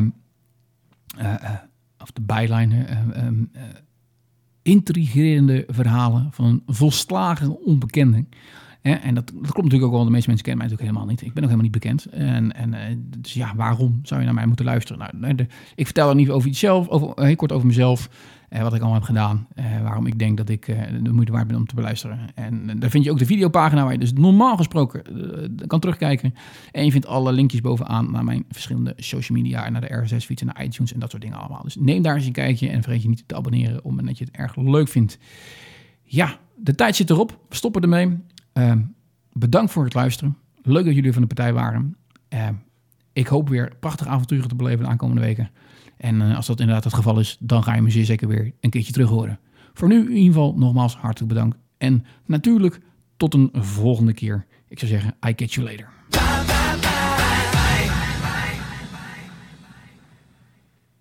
[1.98, 2.86] of de byline,
[3.26, 3.52] um,
[4.62, 8.26] intrigerende verhalen van een volslagen onbekende.
[8.82, 11.22] En dat, dat klopt natuurlijk ook wel, de meeste mensen kennen mij natuurlijk helemaal niet.
[11.22, 12.06] Ik ben ook helemaal niet bekend.
[12.06, 15.12] En, en dus ja, waarom zou je naar mij moeten luisteren?
[15.20, 15.36] Nou,
[15.76, 18.10] ik vertel er niet over iets zelf, over, heel kort over mezelf.
[18.52, 19.48] Eh, wat ik allemaal heb gedaan.
[19.56, 22.36] Eh, waarom ik denk dat ik eh, de moeite waard ben om te beluisteren.
[22.36, 25.04] En daar vind je ook de videopagina waar je dus normaal gesproken
[25.68, 26.34] kan terugkijken.
[26.72, 29.66] En je vindt alle linkjes bovenaan naar mijn verschillende social media.
[29.66, 31.64] En naar de RSS-feeds en naar iTunes en dat soort dingen allemaal.
[31.64, 34.24] Dus neem daar eens een kijkje en vergeet je niet te abonneren om dat je
[34.24, 35.18] het erg leuk vindt.
[36.04, 37.40] Ja, de tijd zit erop.
[37.50, 38.18] We stoppen ermee.
[38.54, 38.74] Uh,
[39.32, 40.38] bedankt voor het luisteren.
[40.62, 41.96] Leuk dat jullie van de partij waren.
[42.34, 42.48] Uh,
[43.14, 45.50] ik hoop weer prachtige avonturen te beleven de aankomende weken.
[46.02, 48.52] En uh, als dat inderdaad het geval is, dan ga je me zeer zeker weer
[48.60, 49.40] een keertje terug horen.
[49.74, 51.58] Voor nu in ieder geval nogmaals hartelijk bedankt.
[51.78, 52.80] En natuurlijk
[53.18, 54.46] tot een volgende keer.
[54.68, 56.51] Ik zou zeggen, I catch you later.